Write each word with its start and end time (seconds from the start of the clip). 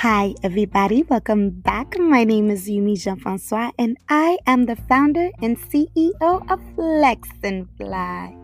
Hi, 0.00 0.34
everybody. 0.42 1.04
Welcome 1.04 1.48
back. 1.48 1.98
My 1.98 2.22
name 2.22 2.50
is 2.50 2.68
Yumi 2.68 3.00
Jean 3.02 3.16
Francois, 3.16 3.70
and 3.78 3.96
I 4.10 4.36
am 4.46 4.66
the 4.66 4.76
founder 4.76 5.30
and 5.40 5.58
CEO 5.58 6.50
of 6.50 6.60
Flex 6.74 7.30
and 7.42 7.66
Fly. 7.78 8.36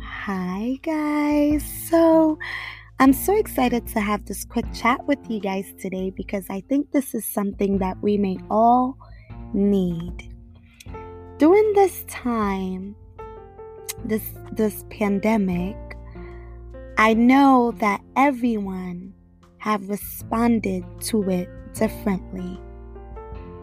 Hi, 0.00 0.78
guys. 0.84 1.64
So, 1.90 2.38
I'm 3.00 3.12
so 3.12 3.36
excited 3.36 3.88
to 3.88 4.00
have 4.00 4.24
this 4.26 4.44
quick 4.44 4.66
chat 4.72 5.04
with 5.08 5.18
you 5.28 5.40
guys 5.40 5.66
today 5.80 6.10
because 6.10 6.44
I 6.48 6.60
think 6.68 6.92
this 6.92 7.12
is 7.12 7.24
something 7.24 7.78
that 7.78 8.00
we 8.00 8.16
may 8.16 8.38
all 8.48 8.96
need. 9.52 10.32
During 11.38 11.72
this 11.72 12.04
time, 12.04 12.94
this 14.04 14.22
this 14.52 14.84
pandemic, 14.90 15.76
I 16.98 17.14
know 17.14 17.72
that 17.78 18.00
everyone 18.14 19.15
have 19.66 19.88
responded 19.88 20.84
to 21.00 21.28
it 21.28 21.48
differently. 21.74 22.56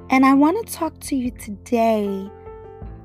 And 0.10 0.26
I 0.26 0.34
want 0.34 0.68
to 0.68 0.74
talk 0.74 1.00
to 1.00 1.16
you 1.16 1.32
today 1.32 2.30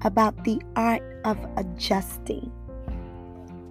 about 0.02 0.42
the 0.42 0.60
art 0.74 1.04
of 1.24 1.38
adjusting. 1.56 2.50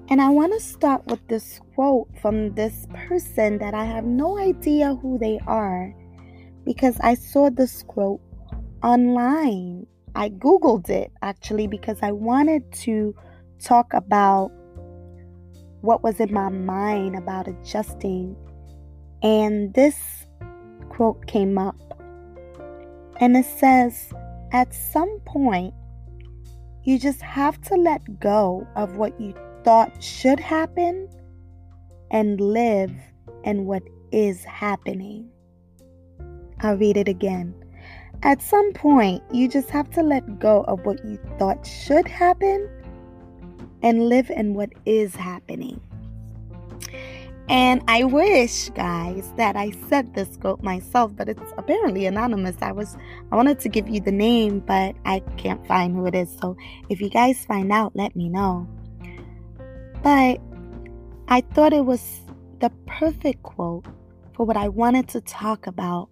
And 0.10 0.22
I 0.22 0.30
want 0.30 0.54
to 0.54 0.62
start 0.62 1.06
with 1.08 1.20
this 1.28 1.60
quote 1.76 2.08
from 2.22 2.56
this 2.56 2.88
person 2.96 3.58
that 3.58 3.74
I 3.74 3.84
have 3.84 4.06
no 4.06 4.38
idea 4.38 4.96
who 4.96 5.18
they 5.18 5.40
are 5.46 5.94
because 6.64 6.98
I 7.02 7.16
saw 7.16 7.50
this 7.50 7.84
quote 7.84 8.22
online. 8.82 9.88
I 10.16 10.30
Googled 10.30 10.90
it 10.90 11.12
actually 11.22 11.68
because 11.68 11.98
I 12.02 12.14
wanted 12.14 12.72
to 12.84 13.14
talk 13.60 13.94
about 13.94 14.54
what 15.82 16.02
was 16.02 16.22
in 16.22 16.34
my 16.34 16.48
mind 16.48 17.18
about 17.18 17.50
adjusting. 17.50 18.38
And 19.24 19.74
this 19.74 20.28
quote 20.90 21.26
came 21.28 21.58
up. 21.58 21.76
And 23.20 23.36
it 23.36 23.46
says, 23.46 24.14
At 24.52 24.74
some 24.74 25.20
point, 25.26 25.74
you 26.84 27.00
just 27.00 27.22
have 27.22 27.60
to 27.64 27.76
let 27.76 28.20
go 28.20 28.68
of 28.76 28.98
what 28.98 29.20
you 29.20 29.34
thought 29.64 30.02
should 30.02 30.40
happen 30.40 31.10
and 32.12 32.40
live 32.40 32.92
in 33.44 33.66
what 33.66 33.84
is 34.12 34.44
happening. 34.44 35.30
I'll 36.62 36.78
read 36.78 36.98
it 36.98 37.08
again. 37.08 37.54
At 38.24 38.42
some 38.42 38.74
point, 38.74 39.22
you 39.32 39.48
just 39.48 39.70
have 39.70 39.90
to 39.92 40.02
let 40.02 40.40
go 40.40 40.64
of 40.64 40.86
what 40.86 41.04
you 41.06 41.20
thought 41.38 41.68
should 41.68 42.08
happen 42.08 42.68
and 43.84 44.10
live 44.10 44.30
in 44.32 44.54
what 44.54 44.70
is 44.86 45.16
happening. 45.16 45.80
And 47.50 47.82
I 47.88 48.04
wish, 48.04 48.70
guys, 48.70 49.32
that 49.38 49.56
I 49.56 49.72
said 49.88 50.14
this 50.14 50.36
quote 50.36 50.62
myself, 50.62 51.16
but 51.16 51.30
it's 51.30 51.54
apparently 51.58 52.06
anonymous. 52.06 52.58
I 52.62 52.74
was 52.74 52.98
I 53.32 53.36
wanted 53.38 53.60
to 53.62 53.70
give 53.70 53.88
you 53.88 54.02
the 54.02 54.12
name, 54.12 54.60
but 54.60 54.96
I 55.06 55.20
can't 55.38 55.66
find 55.66 55.96
who 55.96 56.06
it 56.08 56.16
is. 56.16 56.36
So 56.42 56.58
if 56.90 57.00
you 57.00 57.10
guys 57.10 57.46
find 57.46 57.72
out, 57.72 57.96
let 57.96 58.16
me 58.16 58.28
know. 58.28 58.68
But 60.04 60.42
I 61.30 61.42
thought 61.54 61.72
it 61.72 61.86
was 61.86 62.22
the 62.60 62.70
perfect 62.86 63.44
quote 63.44 63.86
for 64.34 64.46
what 64.46 64.58
I 64.58 64.68
wanted 64.68 65.08
to 65.10 65.22
talk 65.22 65.68
about 65.68 66.10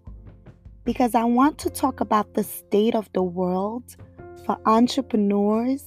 because 0.84 1.14
I 1.14 1.24
want 1.24 1.58
to 1.58 1.70
talk 1.70 2.00
about 2.00 2.34
the 2.34 2.44
state 2.44 2.94
of 2.94 3.10
the 3.12 3.22
world 3.22 3.96
for 4.46 4.56
entrepreneurs 4.64 5.84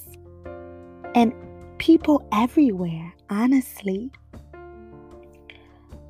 and 1.15 1.33
people 1.79 2.27
everywhere, 2.31 3.13
honestly. 3.29 4.11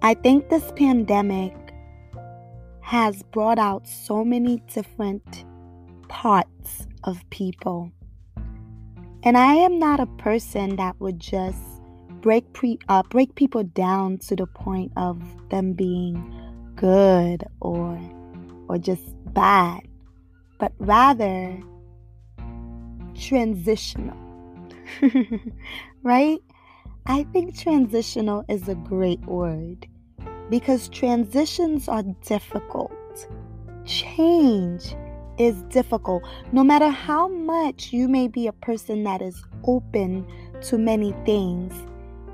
I 0.01 0.13
think 0.13 0.47
this 0.47 0.71
pandemic 0.77 1.53
has 2.81 3.21
brought 3.23 3.59
out 3.59 3.85
so 3.85 4.23
many 4.23 4.63
different 4.73 5.43
parts 6.07 6.87
of 7.03 7.29
people. 7.29 7.91
And 9.23 9.37
I 9.37 9.55
am 9.55 9.77
not 9.77 9.99
a 9.99 10.05
person 10.05 10.77
that 10.77 10.99
would 11.01 11.19
just 11.19 11.61
break 12.21 12.51
pre 12.53 12.79
uh, 12.87 13.03
break 13.09 13.35
people 13.35 13.63
down 13.63 14.17
to 14.19 14.35
the 14.37 14.47
point 14.47 14.93
of 14.95 15.21
them 15.49 15.73
being 15.73 16.15
good 16.77 17.43
or 17.59 17.99
or 18.69 18.77
just 18.77 19.03
bad, 19.33 19.81
but 20.59 20.71
rather 20.79 21.59
transitional. 23.15 24.17
right? 26.03 26.39
I 27.09 27.23
think 27.33 27.57
transitional 27.57 28.45
is 28.47 28.69
a 28.69 28.75
great 28.75 29.25
word 29.25 29.87
because 30.51 30.87
transitions 30.89 31.87
are 31.87 32.03
difficult. 32.23 32.93
Change 33.83 34.95
is 35.39 35.63
difficult. 35.69 36.21
No 36.51 36.63
matter 36.63 36.89
how 36.89 37.27
much 37.27 37.91
you 37.91 38.07
may 38.07 38.27
be 38.27 38.45
a 38.45 38.51
person 38.51 39.05
that 39.05 39.23
is 39.23 39.43
open 39.63 40.27
to 40.61 40.77
many 40.77 41.15
things, 41.25 41.73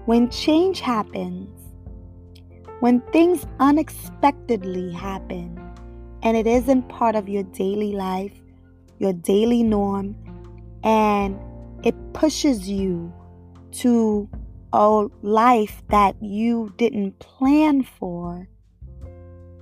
when 0.07 0.29
change 0.29 0.81
happens, 0.81 1.47
when 2.81 2.99
things 3.13 3.47
unexpectedly 3.61 4.91
happen, 4.91 5.57
and 6.21 6.35
it 6.35 6.47
isn't 6.47 6.89
part 6.89 7.15
of 7.15 7.29
your 7.29 7.43
daily 7.43 7.93
life, 7.93 8.33
your 8.99 9.13
daily 9.13 9.63
norm, 9.63 10.17
and 10.83 11.39
it 11.85 11.95
pushes 12.11 12.67
you 12.67 13.13
to 13.71 14.27
a 14.75 15.07
life 15.21 15.81
that 15.89 16.21
you 16.21 16.73
didn't 16.75 17.17
plan 17.19 17.81
for, 17.81 18.45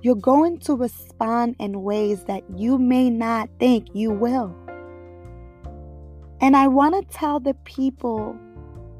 you're 0.02 0.16
going 0.16 0.58
to 0.58 0.74
respond 0.74 1.54
in 1.60 1.84
ways 1.84 2.24
that 2.24 2.42
you 2.56 2.78
may 2.78 3.08
not 3.10 3.48
think 3.60 3.86
you 3.94 4.10
will. 4.10 4.54
And 6.40 6.56
I 6.56 6.66
want 6.66 6.96
to 6.96 7.16
tell 7.16 7.38
the 7.38 7.54
people 7.64 8.36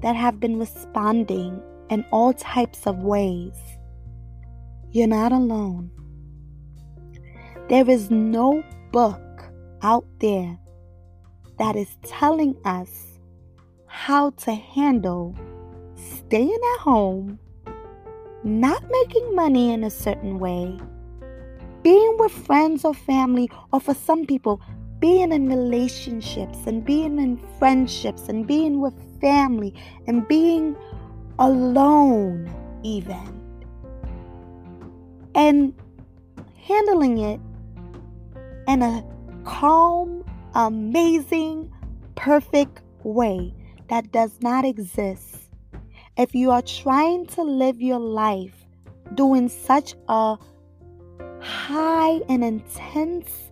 that 0.02 0.14
have 0.14 0.38
been 0.38 0.56
responding 0.56 1.60
in 1.90 2.04
all 2.12 2.32
types 2.32 2.86
of 2.86 2.98
ways 2.98 3.54
you're 4.92 5.08
not 5.08 5.32
alone. 5.32 5.90
There 7.68 7.90
is 7.90 8.08
no 8.12 8.62
book 8.92 9.20
out 9.82 10.06
there 10.20 10.56
that 11.58 11.74
is 11.74 11.96
telling 12.04 12.54
us 12.64 13.18
how 13.86 14.30
to 14.30 14.54
handle 14.54 15.34
staying 16.04 16.60
at 16.74 16.80
home, 16.80 17.38
not 18.42 18.82
making 18.90 19.34
money 19.34 19.72
in 19.72 19.84
a 19.84 19.90
certain 19.90 20.38
way, 20.38 20.78
being 21.82 22.16
with 22.18 22.32
friends 22.32 22.84
or 22.84 22.94
family, 22.94 23.50
or 23.72 23.80
for 23.80 23.94
some 23.94 24.26
people, 24.26 24.60
being 25.00 25.32
in 25.32 25.48
relationships 25.48 26.58
and 26.66 26.84
being 26.84 27.18
in 27.18 27.38
friendships 27.58 28.28
and 28.28 28.46
being 28.46 28.80
with 28.80 28.94
family 29.20 29.74
and 30.06 30.26
being 30.28 30.76
alone, 31.38 32.50
even. 32.82 33.40
And 35.34 35.74
handling 36.56 37.18
it 37.18 37.40
in 38.66 38.82
a 38.82 39.04
calm, 39.44 40.24
amazing, 40.54 41.70
perfect 42.14 42.80
way 43.02 43.52
that 43.88 44.10
does 44.12 44.40
not 44.40 44.64
exist 44.64 45.43
if 46.16 46.34
you 46.34 46.50
are 46.50 46.62
trying 46.62 47.26
to 47.26 47.42
live 47.42 47.80
your 47.80 47.98
life 47.98 48.66
doing 49.14 49.48
such 49.48 49.94
a 50.08 50.36
high 51.40 52.20
and 52.28 52.44
intense 52.44 53.50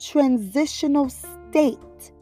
transitional 0.00 1.08
state, 1.08 2.12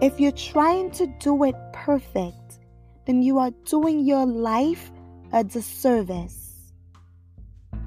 if 0.00 0.18
you're 0.18 0.32
trying 0.32 0.90
to 0.92 1.06
do 1.20 1.44
it 1.44 1.54
perfect, 1.72 2.58
then 3.06 3.22
you 3.22 3.38
are 3.38 3.52
doing 3.64 4.00
your 4.00 4.26
life 4.26 4.90
a 5.32 5.44
disservice. 5.44 6.72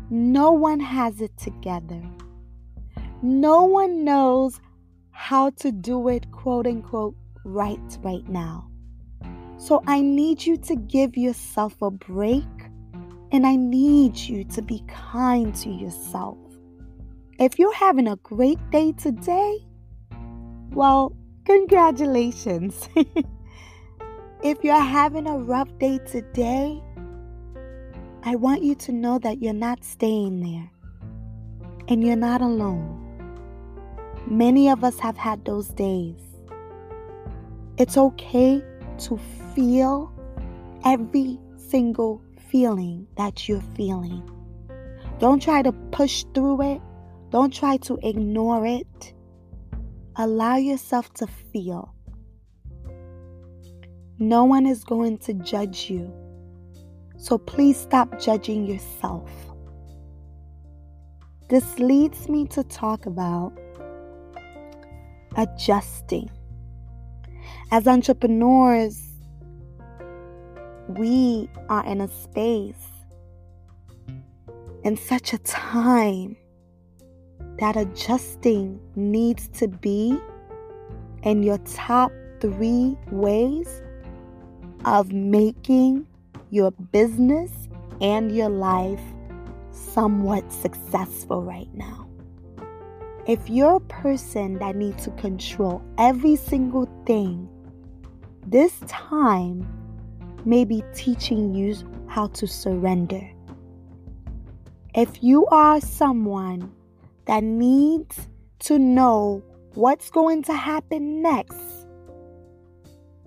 No 0.09 0.51
one 0.51 0.79
has 0.79 1.21
it 1.21 1.37
together. 1.37 2.01
No 3.21 3.65
one 3.65 4.05
knows 4.05 4.59
how 5.11 5.49
to 5.51 5.71
do 5.71 6.07
it, 6.07 6.31
quote 6.31 6.65
unquote, 6.67 7.15
right 7.43 7.97
right 8.01 8.27
now. 8.29 8.68
So 9.59 9.83
I 9.87 9.99
need 9.99 10.45
you 10.45 10.55
to 10.55 10.75
give 10.77 11.17
yourself 11.17 11.81
a 11.81 11.91
break 11.91 12.47
and 13.33 13.45
I 13.45 13.57
need 13.57 14.17
you 14.17 14.45
to 14.45 14.61
be 14.61 14.81
kind 14.87 15.53
to 15.55 15.69
yourself. 15.69 16.37
If 17.39 17.59
you're 17.59 17.75
having 17.75 18.07
a 18.07 18.15
great 18.15 18.57
day 18.71 18.93
today, 18.93 19.57
well, 20.71 21.13
congratulations. 21.43 22.87
if 24.43 24.63
you're 24.63 24.79
having 24.79 25.27
a 25.27 25.37
rough 25.37 25.77
day 25.77 25.99
today, 26.07 26.81
I 28.23 28.35
want 28.35 28.63
you 28.63 28.75
to 28.75 28.93
know 28.93 29.19
that 29.19 29.41
you're 29.41 29.51
not 29.51 29.83
staying 29.83 30.39
there 30.39 30.71
and 31.89 32.01
you're 32.01 32.15
not 32.15 32.41
alone. 32.41 32.95
Many 34.25 34.69
of 34.69 34.85
us 34.85 34.97
have 34.99 35.17
had 35.17 35.43
those 35.43 35.67
days. 35.67 36.15
It's 37.77 37.97
okay 37.97 38.63
to 38.99 39.17
feel 39.55 40.13
every 40.85 41.39
single 41.57 42.21
feeling 42.49 43.07
that 43.15 43.47
you're 43.47 43.63
feeling. 43.75 44.23
Don't 45.19 45.41
try 45.41 45.61
to 45.61 45.71
push 45.91 46.25
through 46.33 46.61
it. 46.75 46.81
Don't 47.29 47.53
try 47.53 47.77
to 47.77 47.97
ignore 48.03 48.65
it. 48.65 49.13
Allow 50.15 50.57
yourself 50.57 51.13
to 51.15 51.27
feel. 51.27 51.93
No 54.17 54.43
one 54.43 54.65
is 54.65 54.83
going 54.83 55.17
to 55.19 55.33
judge 55.33 55.89
you. 55.89 56.13
So 57.17 57.37
please 57.37 57.77
stop 57.77 58.19
judging 58.19 58.65
yourself. 58.65 59.29
This 61.49 61.79
leads 61.79 62.29
me 62.29 62.45
to 62.47 62.63
talk 62.63 63.05
about 63.05 63.57
adjusting. 65.35 66.29
As 67.71 67.87
entrepreneurs, 67.87 68.99
we 70.87 71.47
are 71.69 71.85
in 71.85 72.01
a 72.01 72.07
space 72.07 72.87
in 74.83 74.97
such 74.97 75.33
a 75.33 75.37
time 75.39 76.35
that 77.59 77.77
adjusting 77.77 78.79
needs 78.95 79.49
to 79.49 79.67
be 79.67 80.17
in 81.21 81.43
your 81.43 81.59
top 81.59 82.11
three 82.41 82.97
ways 83.11 83.83
of 84.85 85.11
making 85.11 86.07
your 86.49 86.71
business 86.71 87.51
and 88.01 88.35
your 88.35 88.49
life 88.49 89.01
somewhat 89.69 90.51
successful 90.51 91.43
right 91.43 91.71
now. 91.75 92.09
If 93.27 93.47
you're 93.47 93.75
a 93.75 93.81
person 93.81 94.57
that 94.57 94.75
needs 94.75 95.03
to 95.03 95.11
control 95.11 95.83
every 95.99 96.35
single 96.35 96.89
thing, 97.05 97.47
this 98.45 98.79
time 98.87 99.67
may 100.45 100.65
be 100.65 100.83
teaching 100.93 101.53
you 101.53 101.75
how 102.07 102.27
to 102.27 102.47
surrender. 102.47 103.29
If 104.95 105.21
you 105.23 105.45
are 105.47 105.79
someone 105.79 106.71
that 107.25 107.43
needs 107.43 108.27
to 108.59 108.79
know 108.79 109.43
what's 109.75 110.09
going 110.09 110.43
to 110.43 110.53
happen 110.53 111.21
next 111.21 111.85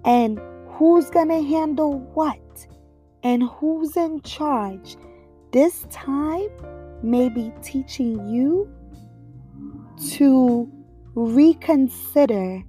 and 0.04 0.40
who's 0.68 1.08
going 1.10 1.28
to 1.28 1.42
handle 1.42 2.00
what 2.14 2.66
and 3.22 3.44
who's 3.44 3.96
in 3.96 4.20
charge, 4.22 4.96
this 5.52 5.86
time 5.90 6.48
may 7.02 7.28
be 7.28 7.52
teaching 7.62 8.26
you 8.28 8.68
to 10.10 10.70
reconsider 11.14 12.64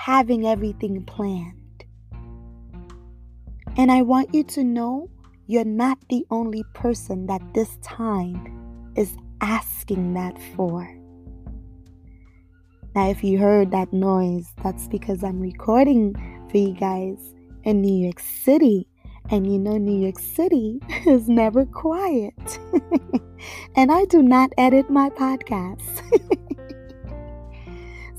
having 0.00 0.46
everything 0.46 1.04
planned. 1.04 1.84
And 3.76 3.92
I 3.92 4.00
want 4.00 4.34
you 4.34 4.42
to 4.44 4.64
know 4.64 5.10
you're 5.46 5.62
not 5.66 5.98
the 6.08 6.24
only 6.30 6.64
person 6.72 7.26
that 7.26 7.42
this 7.52 7.76
time 7.82 8.92
is 8.96 9.14
asking 9.42 10.14
that 10.14 10.38
for. 10.56 10.88
Now, 12.94 13.10
if 13.10 13.22
you 13.22 13.36
heard 13.38 13.72
that 13.72 13.92
noise, 13.92 14.54
that's 14.64 14.88
because 14.88 15.22
I'm 15.22 15.38
recording 15.38 16.14
for 16.50 16.56
you 16.56 16.72
guys 16.72 17.34
in 17.64 17.82
New 17.82 18.02
York 18.02 18.20
City. 18.20 18.88
And 19.30 19.52
you 19.52 19.58
know, 19.58 19.76
New 19.76 20.00
York 20.00 20.18
City 20.18 20.80
is 21.06 21.28
never 21.28 21.66
quiet. 21.66 22.58
and 23.76 23.92
I 23.92 24.06
do 24.06 24.22
not 24.22 24.50
edit 24.56 24.88
my 24.88 25.10
podcasts. 25.10 26.00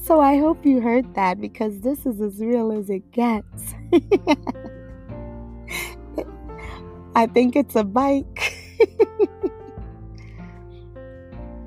so 0.01 0.19
I 0.19 0.37
hope 0.37 0.65
you 0.65 0.81
heard 0.81 1.13
that 1.13 1.39
because 1.39 1.81
this 1.81 2.07
is 2.07 2.19
as 2.19 2.39
real 2.39 2.71
as 2.71 2.89
it 2.89 3.11
gets. 3.11 3.75
I 7.15 7.27
think 7.27 7.55
it's 7.55 7.75
a 7.75 7.83
bike. 7.83 8.57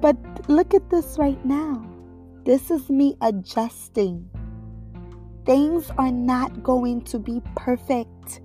but 0.01 0.17
look 0.49 0.75
at 0.75 0.91
this 0.91 1.17
right 1.17 1.43
now. 1.45 1.87
This 2.45 2.73
is 2.73 2.91
me 2.91 3.17
adjusting. 3.21 4.29
Things 5.47 5.91
are 5.97 6.11
not 6.11 6.63
going 6.63 7.03
to 7.03 7.21
be 7.21 7.41
perfect. 7.55 8.41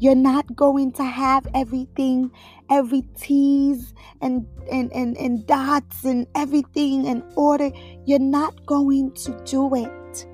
You're 0.00 0.14
not 0.16 0.56
going 0.56 0.92
to 0.92 1.04
have 1.04 1.46
everything, 1.54 2.30
every 2.72 3.02
T's 3.20 3.94
and, 4.20 4.46
and, 4.70 4.92
and, 4.92 5.16
and 5.16 5.46
dots 5.46 6.04
and 6.04 6.26
everything 6.34 7.06
in 7.06 7.22
order. 7.36 7.70
You're 8.06 8.18
not 8.18 8.66
going 8.66 9.12
to 9.12 9.40
do 9.44 9.74
it. 9.74 10.26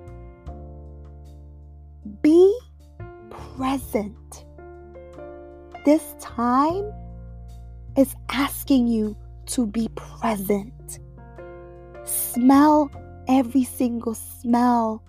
Be 2.22 2.58
present 3.58 4.44
this 5.88 6.14
time 6.20 6.92
is 7.96 8.14
asking 8.28 8.88
you 8.88 9.16
to 9.46 9.66
be 9.66 9.88
present. 9.94 10.98
Smell 12.04 12.90
every 13.26 13.64
single 13.64 14.12
smell 14.12 15.02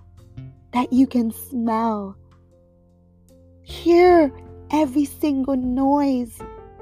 that 0.72 0.94
you 0.94 1.06
can 1.06 1.32
smell. 1.32 2.16
Hear 3.62 4.32
every 4.72 5.04
single 5.04 5.58
noise 5.58 6.40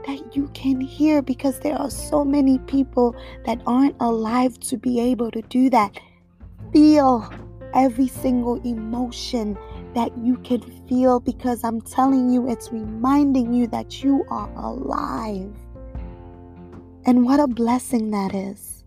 that 0.07 0.35
you 0.35 0.49
can 0.53 0.79
hear 0.79 1.21
because 1.21 1.59
there 1.59 1.75
are 1.75 1.89
so 1.91 2.23
many 2.23 2.57
people 2.59 3.15
that 3.45 3.61
aren't 3.67 3.95
alive 3.99 4.57
to 4.61 4.77
be 4.77 4.99
able 5.01 5.29
to 5.31 5.41
do 5.43 5.69
that. 5.69 5.99
Feel 6.71 7.29
every 7.73 8.07
single 8.07 8.55
emotion 8.63 9.57
that 9.93 10.17
you 10.17 10.37
can 10.37 10.61
feel 10.87 11.19
because 11.19 11.63
I'm 11.63 11.81
telling 11.81 12.29
you, 12.29 12.49
it's 12.49 12.71
reminding 12.71 13.53
you 13.53 13.67
that 13.67 14.03
you 14.03 14.25
are 14.29 14.49
alive. 14.55 15.53
And 17.05 17.25
what 17.25 17.39
a 17.39 17.47
blessing 17.47 18.11
that 18.11 18.33
is. 18.33 18.83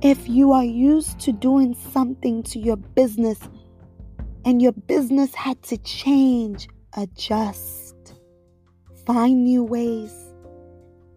If 0.00 0.28
you 0.28 0.52
are 0.52 0.64
used 0.64 1.18
to 1.20 1.32
doing 1.32 1.74
something 1.74 2.42
to 2.44 2.58
your 2.58 2.76
business 2.76 3.40
and 4.44 4.62
your 4.62 4.72
business 4.72 5.34
had 5.34 5.62
to 5.64 5.76
change, 5.78 6.68
adjust, 6.96 7.95
find 9.06 9.44
new 9.44 9.62
ways, 9.62 10.12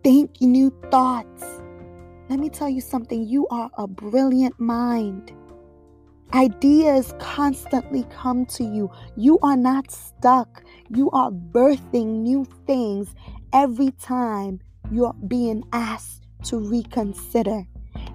think 0.04 0.40
new 0.40 0.72
thoughts. 0.92 1.44
Let 2.30 2.40
me 2.40 2.50
tell 2.50 2.70
you 2.70 2.82
something 2.82 3.28
you 3.28 3.48
are 3.48 3.72
a 3.80 3.88
brilliant 3.88 4.60
mind. 4.60 5.34
Ideas 6.32 7.16
constantly 7.18 8.06
come 8.12 8.46
to 8.46 8.64
you. 8.64 8.92
You 9.18 9.40
are 9.42 9.58
not 9.58 9.90
stuck. 9.90 10.64
You 10.90 11.10
are 11.10 11.32
birthing 11.32 12.22
new 12.22 12.46
things 12.68 13.16
every 13.52 13.90
time 14.00 14.60
you're 14.92 15.16
being 15.28 15.64
asked 15.74 16.28
to 16.44 16.60
reconsider. 16.60 17.64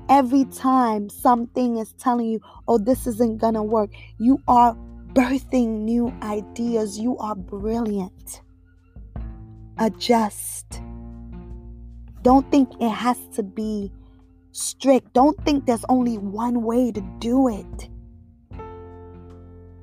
Every 0.09 0.45
time 0.45 1.09
something 1.09 1.79
is 1.79 1.93
telling 1.95 2.27
you, 2.27 2.41
oh, 2.69 2.79
this 2.79 3.09
isn't 3.09 3.39
going 3.39 3.55
to 3.55 3.65
work, 3.65 3.91
you 4.19 4.41
are 4.47 4.77
birthing 5.15 5.81
new 5.81 6.15
ideas. 6.23 6.97
You 6.97 7.19
are 7.19 7.35
brilliant. 7.35 8.44
Adjust. 9.79 10.81
Don't 12.23 12.51
think 12.51 12.71
it 12.81 12.91
has 12.91 13.19
to 13.35 13.43
be 13.43 13.93
strict. 14.53 15.13
Don't 15.15 15.43
think 15.45 15.67
there's 15.67 15.85
only 15.89 16.17
one 16.17 16.63
way 16.63 16.93
to 16.93 17.01
do 17.19 17.49
it. 17.49 17.89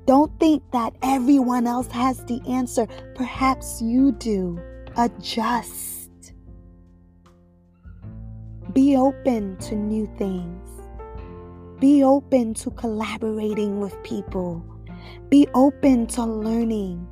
Don't 0.06 0.32
think 0.40 0.62
that 0.72 0.94
everyone 1.02 1.66
else 1.66 1.86
has 1.88 2.24
the 2.24 2.40
answer. 2.48 2.86
Perhaps 3.14 3.80
you 3.82 4.12
do. 4.12 4.58
Adjust. 4.96 6.10
Be 8.72 8.96
open 8.96 9.56
to 9.58 9.76
new 9.76 10.10
things. 10.16 10.68
Be 11.78 12.02
open 12.02 12.54
to 12.54 12.70
collaborating 12.70 13.78
with 13.80 14.02
people. 14.02 14.64
Be 15.28 15.46
open 15.54 16.06
to 16.08 16.24
learning. 16.24 17.06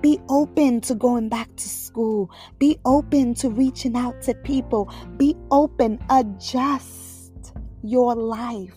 Be 0.00 0.18
open 0.28 0.80
to 0.82 0.94
going 0.94 1.28
back 1.28 1.54
to 1.56 1.68
school. 1.68 2.30
Be 2.58 2.78
open 2.84 3.34
to 3.34 3.50
reaching 3.50 3.96
out 3.96 4.22
to 4.22 4.34
people. 4.34 4.92
Be 5.16 5.36
open. 5.50 5.98
Adjust 6.08 7.52
your 7.82 8.14
life. 8.14 8.74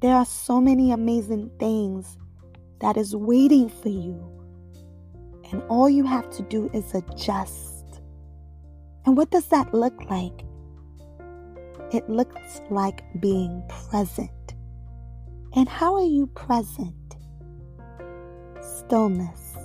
There 0.00 0.14
are 0.14 0.26
so 0.26 0.60
many 0.60 0.92
amazing 0.92 1.50
things 1.58 2.18
that 2.80 2.96
is 2.96 3.14
waiting 3.14 3.68
for 3.68 3.88
you. 3.88 4.26
And 5.52 5.62
all 5.68 5.88
you 5.88 6.04
have 6.04 6.30
to 6.30 6.42
do 6.42 6.70
is 6.72 6.94
adjust. 6.94 8.00
And 9.04 9.16
what 9.16 9.30
does 9.30 9.46
that 9.48 9.74
look 9.74 10.08
like? 10.08 10.44
It 11.92 12.08
looks 12.08 12.60
like 12.70 13.02
being 13.20 13.62
present. 13.68 14.30
And 15.54 15.68
how 15.68 15.96
are 15.96 16.06
you 16.06 16.28
present? 16.28 16.94
Stillness. 18.90 19.56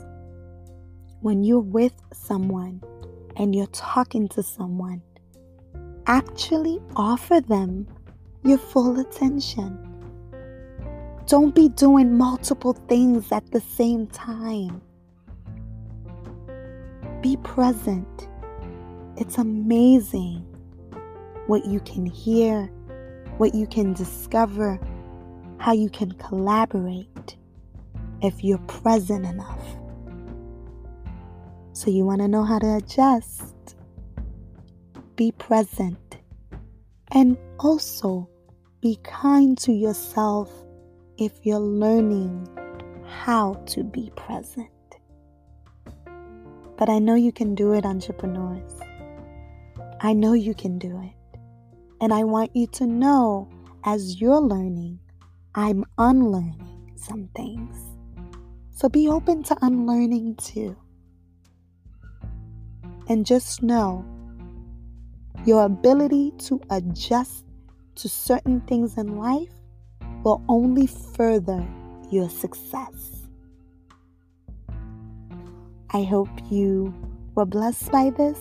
When 1.22 1.44
you're 1.44 1.58
with 1.58 2.00
someone 2.14 2.84
and 3.36 3.56
you're 3.56 3.66
talking 3.74 4.28
to 4.28 4.44
someone, 4.44 5.02
actually 6.06 6.80
offer 6.96 7.42
them 7.42 7.88
your 8.44 8.60
full 8.60 9.00
attention. 9.00 9.80
Don't 11.26 11.56
be 11.56 11.70
doing 11.70 12.16
multiple 12.16 12.74
things 12.88 13.32
at 13.32 13.50
the 13.50 13.62
same 13.62 14.06
time. 14.06 14.80
Be 17.24 17.36
present. 17.38 18.28
It's 19.18 19.40
amazing 19.40 20.46
what 21.48 21.66
you 21.66 21.80
can 21.80 22.06
hear, 22.06 22.68
what 23.38 23.56
you 23.56 23.66
can 23.66 23.94
discover, 23.94 24.80
how 25.58 25.74
you 25.74 25.90
can 25.90 26.12
collaborate 26.12 27.10
if 28.22 28.44
you're 28.44 28.58
present 28.60 29.26
enough. 29.26 29.64
So, 31.74 31.90
you 31.90 32.06
want 32.06 32.22
to 32.22 32.28
know 32.28 32.44
how 32.44 32.60
to 32.60 32.78
adjust? 32.78 33.76
Be 35.16 35.32
present. 35.34 36.18
And 37.12 37.38
also 37.60 38.30
be 38.82 38.98
kind 39.04 39.58
to 39.60 39.72
yourself 39.72 40.52
if 41.18 41.32
you're 41.44 41.60
learning 41.60 42.48
how 43.08 43.54
to 43.68 43.84
be 43.84 44.12
present. 44.16 44.70
But 46.78 46.90
I 46.90 47.00
know 47.00 47.16
you 47.16 47.32
can 47.32 47.56
do 47.56 47.74
it, 47.74 47.86
entrepreneurs. 47.86 48.80
I 50.02 50.14
know 50.14 50.34
you 50.34 50.54
can 50.54 50.78
do 50.78 51.02
it. 51.02 51.40
And 52.02 52.14
I 52.14 52.24
want 52.26 52.56
you 52.56 52.68
to 52.68 52.86
know 52.86 53.50
as 53.86 54.20
you're 54.20 54.42
learning, 54.42 55.00
I'm 55.56 55.86
unlearning 55.98 56.92
some 56.96 57.30
things. 57.36 57.95
So 58.76 58.90
be 58.90 59.08
open 59.08 59.42
to 59.44 59.58
unlearning 59.62 60.36
too. 60.36 60.76
And 63.08 63.26
just 63.26 63.64
know 63.64 64.04
your 65.46 65.64
ability 65.64 66.34
to 66.40 66.60
adjust 66.70 67.46
to 67.96 68.10
certain 68.10 68.60
things 68.62 68.98
in 68.98 69.16
life 69.16 69.54
will 70.26 70.44
only 70.50 70.88
further 70.88 71.66
your 72.12 72.30
success. 72.30 73.28
I 75.92 76.04
hope 76.04 76.30
you 76.52 76.94
were 77.34 77.46
blessed 77.46 77.90
by 77.94 78.10
this. 78.10 78.40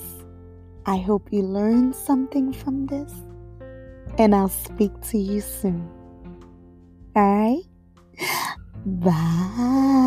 I 0.84 0.96
hope 0.96 1.32
you 1.32 1.42
learned 1.42 1.94
something 1.94 2.52
from 2.52 2.86
this. 2.86 3.12
And 4.18 4.34
I'll 4.34 4.48
speak 4.48 5.00
to 5.10 5.18
you 5.18 5.40
soon. 5.40 5.88
All 7.14 7.22
right? 7.22 7.62
Bye. 8.84 10.03